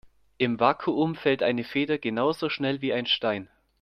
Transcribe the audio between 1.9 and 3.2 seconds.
genauso schnell wie ein